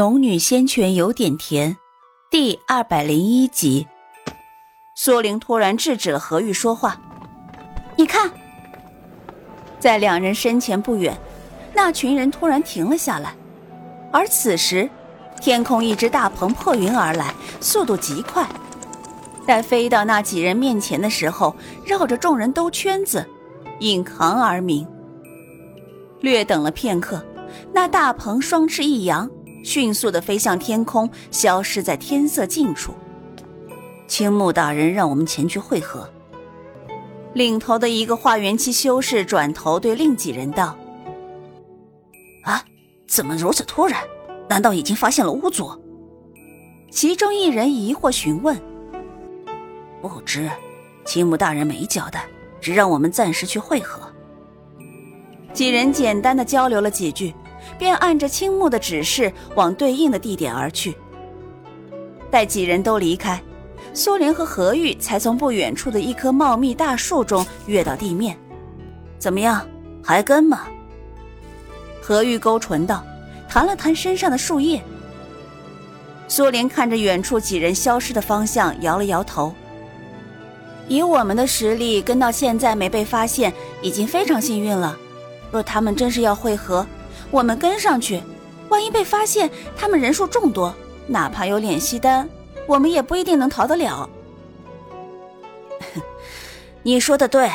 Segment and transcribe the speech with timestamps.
[0.00, 1.76] 农女仙泉有点甜，
[2.30, 3.86] 第二百零一集。
[4.94, 6.98] 苏玲突然制止了何玉说话。
[7.96, 8.30] 你看，
[9.78, 11.14] 在两人身前不远，
[11.74, 13.34] 那群人突然停了下来。
[14.10, 14.88] 而此时，
[15.38, 18.48] 天空一只大鹏破云而来，速度极快。
[19.46, 21.54] 待飞到那几人面前的时候，
[21.84, 23.28] 绕着众人兜圈子，
[23.80, 24.88] 引航而鸣。
[26.20, 27.22] 略等了片刻，
[27.70, 29.30] 那大鹏双翅一扬。
[29.62, 32.94] 迅速的飞向天空，消失在天色尽处。
[34.06, 36.08] 青木大人让我们前去会合。
[37.34, 40.76] 领头的一个化元期修士转头对另几人道
[42.42, 42.64] ：“啊，
[43.06, 44.02] 怎么如此突然？
[44.48, 45.70] 难道已经发现了巫族？”
[46.90, 48.60] 其中一人疑惑询问
[50.02, 50.50] ：“不知，
[51.04, 52.26] 青木大人没交代，
[52.60, 54.02] 只让我们暂时去会合。”
[55.54, 57.32] 几人简单的交流了几句。
[57.80, 60.94] 便按着青木的指示往对应的地点而去。
[62.30, 63.42] 待几人都离开，
[63.94, 68.36] 苏莲和何玉才从不远处的一棵茂密大树中跃到地面。
[69.18, 69.66] 怎么样，
[70.04, 70.68] 还跟吗？
[72.02, 73.02] 何玉勾唇道，
[73.48, 74.82] 弹了弹身上的树叶。
[76.28, 79.54] 苏莲看着远处几人消失的方向，摇了摇头。
[80.86, 84.96] 以我们的实力，跟到现在没被发现，已经非常幸运了。
[85.50, 86.86] 若他们真是要会合，
[87.30, 88.22] 我们跟上去，
[88.68, 90.74] 万一被发现，他们人数众多，
[91.06, 92.28] 哪怕有敛息丹，
[92.66, 94.08] 我们也不一定能逃得了。
[96.82, 97.50] 你说的对，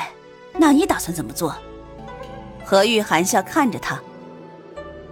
[0.54, 1.56] 那你打算怎么做？
[2.64, 4.00] 何玉含笑看着他。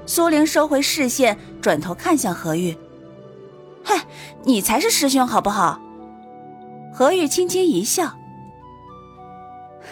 [0.06, 2.76] 苏玲收回视线，转头看向何玉
[3.84, 4.06] ：“嗨，
[4.44, 5.80] 你才是师兄好不好？”
[6.94, 8.06] 何玉轻轻一笑：“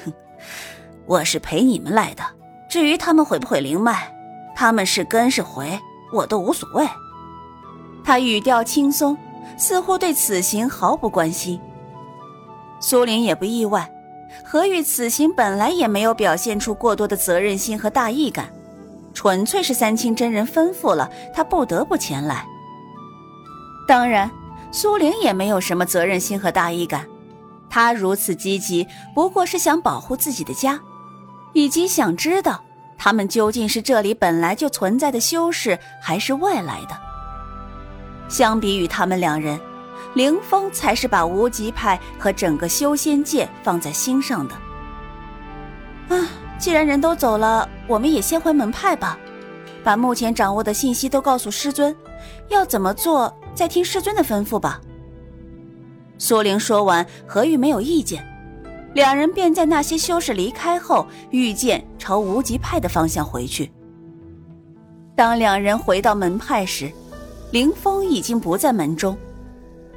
[0.04, 0.14] 哼，
[1.06, 2.24] 我是陪你们来的，
[2.70, 4.16] 至于他们毁不毁灵脉。”
[4.56, 5.80] 他们是跟是回，
[6.12, 6.88] 我都无所谓。
[8.04, 9.18] 他语调轻松，
[9.58, 11.60] 似乎对此行毫不关心。
[12.80, 13.92] 苏玲也不意外，
[14.44, 18.52] 何玉此行本来也没有表现出过多的责任心和大义感，
[19.14, 22.46] 纯粹是三清真人吩咐了，他不得不前来。
[23.88, 24.32] 当然，
[24.72, 27.06] 苏玲也没有什么责任心和大义感，
[27.70, 30.80] 她如此积极，不过是想保护自己的家，
[31.54, 32.64] 以及想知道。
[33.04, 36.96] 他们究竟是这里本来就存在的修士，还是外来的？
[38.30, 39.60] 相比于他们两人，
[40.14, 44.54] 凌风才是把无极派和整个修仙界放在心上的。
[46.16, 46.30] 啊，
[46.60, 49.18] 既然人都走了，我们也先回门派吧，
[49.84, 51.96] 把目前掌握的信息都告诉师尊，
[52.50, 54.80] 要怎么做，再听师尊的吩咐吧。
[56.20, 58.24] 苏玲说完，何玉没有意见。
[58.94, 63.72] 两人便在那些修士离开后，御剑朝无极派的方向回去。
[65.16, 66.92] 当两人回到门派时，
[67.52, 69.18] 林峰已经不在门中。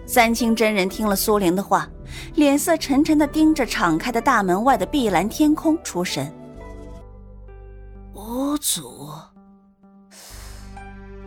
[0.06, 1.88] 三清真人听了苏玲的话，
[2.34, 6.32] 脸色沉沉的盯着敞开的大门外的碧蓝天空出神。
[8.12, 9.10] 无祖，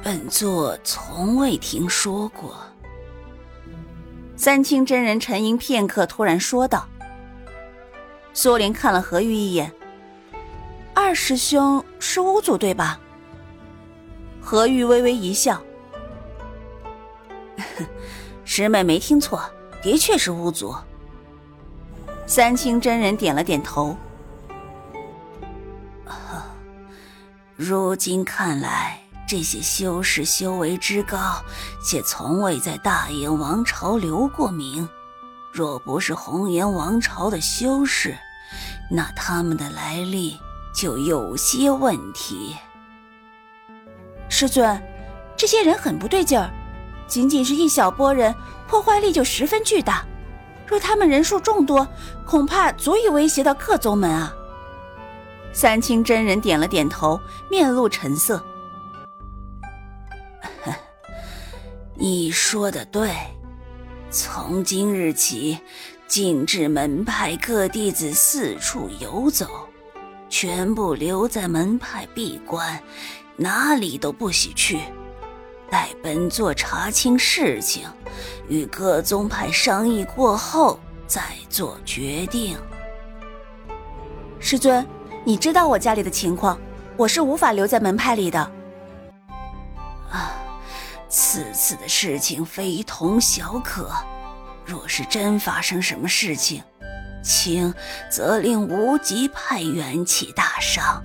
[0.02, 2.56] 本座从未听说过。
[4.38, 6.88] 三清真人沉吟片刻，突然说道。
[8.38, 9.74] 苏玲看了何玉一眼。
[10.94, 13.00] 二师兄是巫族对吧？
[14.40, 15.60] 何玉微微一笑，
[18.46, 19.42] 师妹没听错，
[19.82, 20.76] 的确是巫族。
[22.28, 23.98] 三清真人点了点头。
[27.56, 31.44] 如今看来，这些修士修为之高，
[31.84, 34.88] 且从未在大燕王朝留过名。
[35.52, 38.16] 若不是红颜王朝的修士，
[38.90, 40.40] 那他们的来历
[40.74, 42.56] 就有些问题。
[44.30, 44.82] 师尊，
[45.36, 46.50] 这些人很不对劲儿，
[47.08, 48.34] 仅仅是一小波人，
[48.68, 50.06] 破坏力就十分巨大。
[50.66, 51.88] 若他们人数众多，
[52.26, 54.34] 恐怕足以威胁到各宗门啊。
[55.54, 57.20] 三清真人点了点头，
[57.50, 58.44] 面露沉色。
[61.96, 63.12] 你说的对，
[64.10, 65.58] 从今日起。
[66.08, 69.46] 禁止门派各弟子四处游走，
[70.30, 72.82] 全部留在门派闭关，
[73.36, 74.80] 哪里都不许去。
[75.70, 77.84] 待本座查清事情，
[78.48, 82.58] 与各宗派商议过后再做决定。
[84.40, 84.88] 师尊，
[85.26, 86.58] 你知道我家里的情况，
[86.96, 88.40] 我是无法留在门派里的。
[90.10, 90.32] 啊，
[91.10, 93.92] 此次的事情非同小可。
[94.68, 96.62] 若是真发生什么事情，
[97.24, 97.74] 轻
[98.12, 101.02] 则令无极派元气大伤，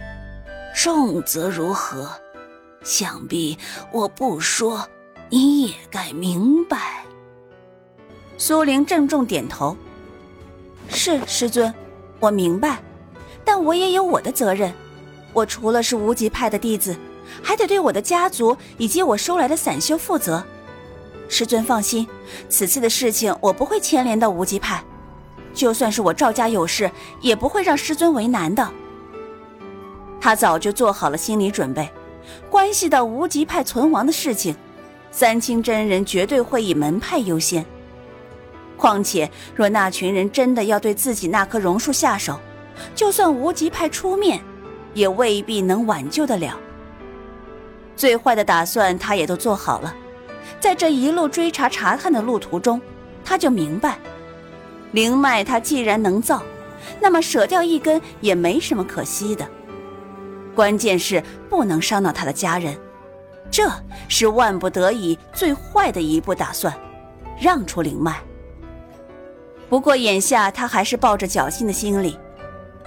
[0.74, 2.10] 重则如何？
[2.82, 3.56] 想必
[3.92, 4.84] 我不说，
[5.30, 7.04] 你也该明白。
[8.36, 9.76] 苏玲郑重点头
[10.90, 11.72] ：“是师尊，
[12.18, 12.82] 我明白，
[13.44, 14.74] 但我也有我的责任。
[15.32, 16.96] 我除了是无极派的弟子，
[17.40, 20.44] 还得对我的家族以及我收来的散修负责。
[21.32, 22.06] 师尊放心，
[22.50, 24.84] 此次的事情我不会牵连到无极派。
[25.54, 26.90] 就算是我赵家有事，
[27.22, 28.70] 也不会让师尊为难的。”
[30.20, 31.90] 他早就做好了心理准备，
[32.50, 34.54] 关系到无极派存亡的事情。
[35.10, 37.64] 三清真人绝对会以门派优先。
[38.76, 42.38] 况且，若那群人真的要对自己那棵榕树下手，
[42.94, 44.42] 就算无极派出面，
[44.92, 46.60] 也未必能挽救得了。
[47.96, 49.94] 最坏的打算他也都做好了。
[50.62, 52.80] 在这一路追查查探的路途中，
[53.24, 53.98] 他就明白，
[54.92, 56.40] 灵脉他既然能造，
[57.00, 59.44] 那么舍掉一根也没什么可惜的。
[60.54, 61.20] 关键是
[61.50, 62.78] 不能伤到他的家人。
[63.50, 63.68] 这
[64.06, 66.72] 是万不得已最坏的一步打算，
[67.40, 68.20] 让出灵脉。
[69.68, 72.16] 不过眼下他还是抱着侥幸的心理，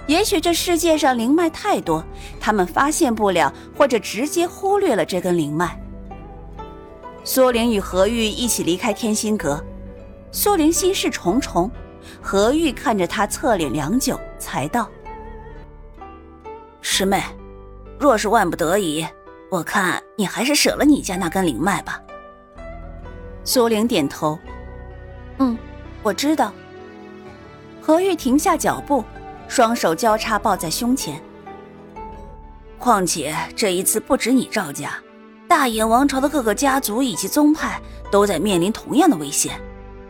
[0.06, 2.02] 也许这世界上灵脉太多，
[2.40, 5.78] 他们发现不了，或者直接忽略了这根灵脉。
[7.26, 9.60] 苏玲与何玉一起离开天心阁，
[10.30, 11.68] 苏玲心事重重，
[12.22, 14.88] 何玉看着她侧脸良久，才道
[16.80, 17.20] ：“师妹，
[17.98, 19.04] 若是万不得已。”
[19.50, 22.00] 我看你还是舍了你家那根灵脉吧。
[23.42, 24.38] 苏玲点头，
[25.38, 25.58] 嗯，
[26.04, 26.52] 我知道。
[27.80, 29.04] 何玉停下脚步，
[29.48, 31.20] 双手交叉抱在胸前。
[32.78, 34.96] 况且这一次不止你赵家，
[35.48, 39.60] 大眼王朝的各个家族以及宗派都在面临同样的危险，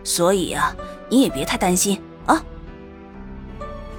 [0.02, 0.74] 所以啊，
[1.08, 2.42] 你也别太担心啊。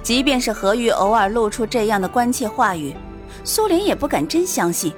[0.02, 2.94] 即便是何玉偶尔露出这样的关切话语，
[3.44, 4.92] 苏玲也不敢真相信。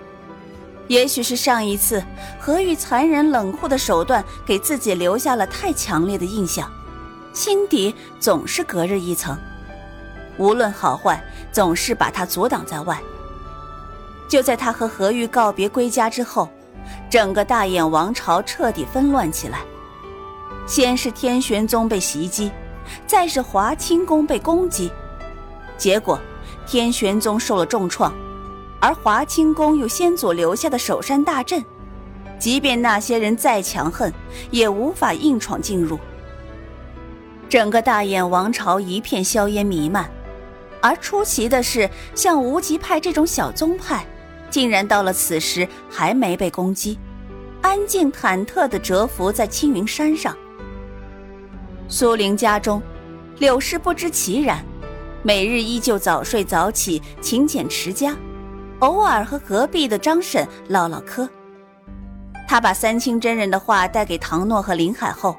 [0.88, 2.02] 也许是上一次
[2.40, 6.70] 何玉残忍冷酷的手段给自己留下了太强烈的印象，
[7.32, 9.36] 心底总是隔着一层，
[10.36, 11.22] 无论好坏，
[11.52, 13.00] 总是把他阻挡在外。
[14.30, 16.48] 就在他和何玉告别归家之后，
[17.10, 19.58] 整个大眼王朝彻底纷乱起来。
[20.68, 22.48] 先是天玄宗被袭击，
[23.08, 24.88] 再是华清宫被攻击，
[25.76, 26.16] 结果
[26.64, 28.14] 天玄宗受了重创。
[28.78, 31.64] 而华清宫有先祖留下的守山大阵，
[32.38, 34.12] 即便那些人再强横，
[34.52, 35.98] 也无法硬闯进入。
[37.48, 40.08] 整个大燕王朝一片硝烟弥漫，
[40.80, 44.06] 而出奇的是，像无极派这种小宗派，
[44.50, 46.98] 竟然到了此时还没被攻击，
[47.62, 50.36] 安静忐忑地蛰伏在青云山上。
[51.88, 52.82] 苏玲家中，
[53.38, 54.64] 柳氏不知其然，
[55.22, 58.16] 每日依旧早睡早起，勤俭持家。
[58.80, 61.28] 偶尔和隔壁的张婶唠唠嗑，
[62.48, 65.36] 他把三清真人的话带给唐诺和林海后，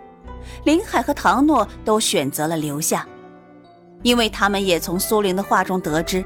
[0.64, 3.08] 林海和唐诺都选择了留下，
[4.04, 6.24] 因为他们也从苏玲的话中得知，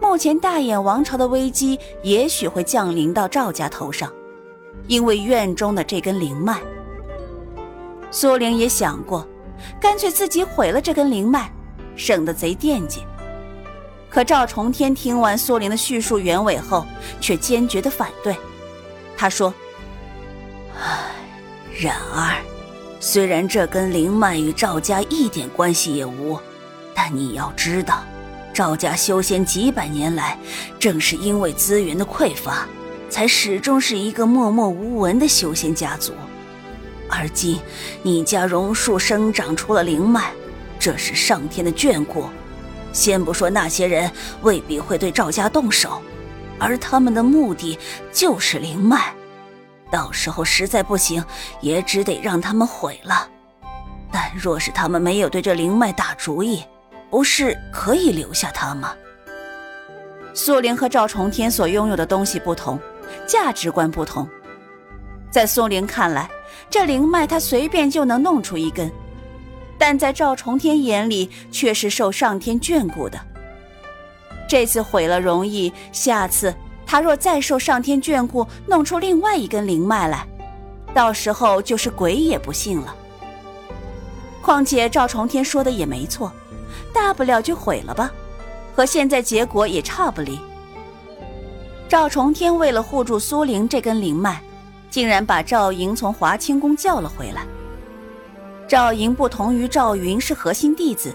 [0.00, 4.12] 目前大眼王朝的危机也许会降临到赵家头上，
[4.86, 6.60] 因为院中的这根灵脉。
[8.10, 9.26] 苏玲也想过，
[9.80, 11.50] 干脆自己毁了这根灵脉，
[11.96, 13.02] 省得贼惦记。
[14.10, 16.84] 可赵重天听完苏玲的叙述原委后，
[17.20, 18.36] 却坚决的反对。
[19.16, 19.54] 他说
[20.78, 21.14] ：“唉，
[21.80, 22.36] 然而，
[23.00, 26.38] 虽然这根灵脉与赵家一点关系也无，
[26.92, 28.02] 但你要知道，
[28.52, 30.38] 赵家修仙几百年来，
[30.78, 32.66] 正是因为资源的匮乏，
[33.08, 36.12] 才始终是一个默默无闻的修仙家族。
[37.08, 37.58] 而今
[38.02, 40.32] 你家榕树生长出了灵脉，
[40.78, 42.26] 这是上天的眷顾。”
[42.92, 44.10] 先不说那些人
[44.42, 46.02] 未必会对赵家动手，
[46.58, 47.78] 而他们的目的
[48.12, 49.14] 就是灵脉，
[49.90, 51.24] 到时候实在不行，
[51.62, 53.26] 也只得让他们毁了。
[54.10, 56.62] 但若是他们没有对这灵脉打主意，
[57.12, 58.94] 不是可以留下他吗？
[60.32, 62.80] 苏玲和赵重天所拥有的东西不同，
[63.26, 64.26] 价值观不同，
[65.30, 66.26] 在苏玲看来，
[66.70, 68.90] 这灵脉他随便就能弄出一根。
[69.76, 73.20] 但在赵重天眼里，却是受上天眷顾的。
[74.48, 76.54] 这次毁了容易，下次
[76.86, 80.26] 他若再受上天眷顾，弄出另外一根灵脉来，
[80.94, 82.96] 到时候就是鬼也不信了。
[84.40, 86.32] 况且赵重天说的也没错，
[86.92, 88.12] 大不了就毁了吧，
[88.74, 90.38] 和现在结果也差不离。
[91.88, 94.40] 赵重天为了护住苏灵这根灵脉，
[94.90, 97.46] 竟然把赵莹从华清宫叫了回来。
[98.68, 101.14] 赵莹不同于赵云是核心弟子，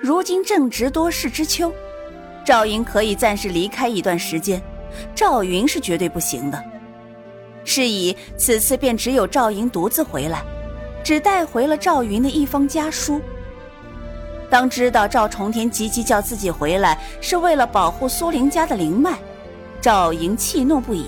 [0.00, 1.70] 如今正值多事之秋，
[2.44, 4.62] 赵莹可以暂时离开一段时间，
[5.14, 6.62] 赵云是绝对不行的。
[7.64, 10.42] 是以此次便只有赵莹独自回来，
[11.04, 13.20] 只带回了赵云的一封家书。
[14.48, 19.18] 当知道赵重天急急叫自己回来是为了保护苏林家的灵脉，
[19.80, 21.06] 赵莹气怒不已。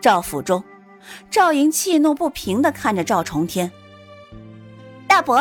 [0.00, 0.62] 赵府中，
[1.30, 3.70] 赵莹气怒不平的看着赵重天
[5.06, 5.38] ：“大伯，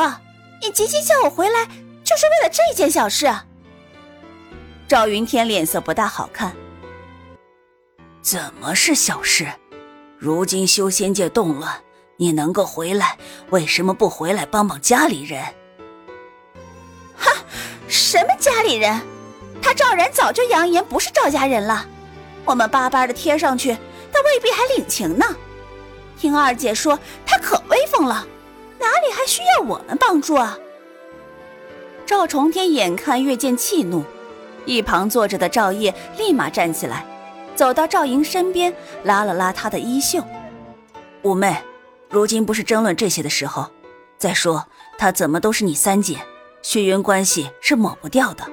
[0.61, 1.65] 你急急叫我回来，
[2.03, 3.33] 就是为了这件小事？”
[4.87, 6.53] 赵云天脸色不大好看。
[8.21, 9.47] 怎么是小事？
[10.17, 11.73] 如今修仙界动乱，
[12.17, 13.17] 你能够回来，
[13.49, 15.41] 为什么不回来帮帮家里人？
[17.93, 18.99] 什么家里人？
[19.61, 21.85] 他赵然早就扬言不是赵家人了。
[22.43, 23.77] 我们巴巴的贴上去，
[24.11, 25.23] 他未必还领情呢。
[26.17, 28.25] 听二姐说，他可威风了，
[28.79, 30.57] 哪里还需要我们帮助啊？
[32.03, 34.03] 赵重天眼看越见气怒，
[34.65, 37.05] 一旁坐着的赵烨立马站起来。
[37.55, 38.73] 走到赵莹身边，
[39.03, 40.23] 拉了拉她的衣袖。
[41.21, 41.55] 五妹，
[42.09, 43.69] 如今不是争论这些的时候。
[44.17, 44.65] 再说，
[44.97, 46.17] 她怎么都是你三姐，
[46.63, 48.43] 血缘关系是抹不掉的。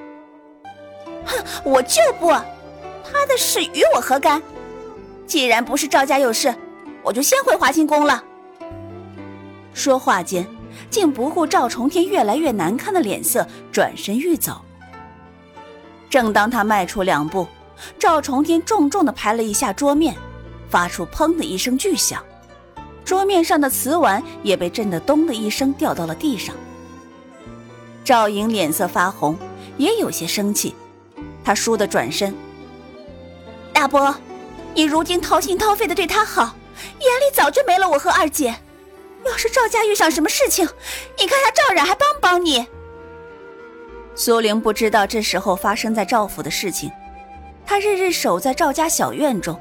[1.25, 4.43] 哼，我就不，他的事与我何干？
[5.26, 6.55] 既然不是赵家有事，
[7.02, 8.23] 我就先回华清宫了。
[9.73, 10.47] 说话间，
[10.90, 14.61] 竟不顾赵重天越来越难看的脸色，转身欲走。
[16.11, 17.47] 正当他迈出两步。
[17.99, 20.14] 赵重天重重的拍了一下桌面，
[20.69, 22.23] 发出“砰”的一声巨响，
[23.07, 26.55] 桌面上的瓷碗也被震得“咚”的一声掉到了地上。
[28.11, 29.38] 赵莹脸色发红，
[29.76, 30.75] 也有些生气，
[31.45, 32.35] 她倏地转身
[33.73, 34.12] ：“大伯，
[34.75, 36.57] 你如今掏心掏肺的对他好，
[36.99, 38.52] 眼里早就没了我和二姐。
[39.25, 40.69] 要是赵家遇上什么事情，
[41.21, 42.67] 你看他赵冉还帮不帮你？”
[44.17, 46.90] 苏玲不知道这时候发生在赵府的事情。
[47.64, 49.57] 他日日守在赵家小院中，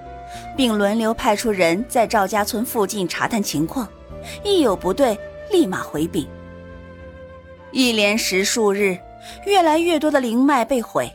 [0.57, 3.87] 并轮流派出人在赵家村附近查探情况，
[4.43, 5.15] 一有不对
[5.51, 6.27] 立马回禀。
[7.71, 8.97] 一连十数日，
[9.45, 11.11] 越来越多的灵脉被毁，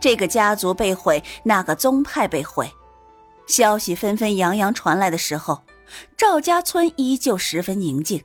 [0.00, 2.70] 这个家族被毁，那个宗派被毁，
[3.46, 5.62] 消息纷纷扬扬传来的时候，
[6.16, 8.22] 赵家村依旧十分宁静。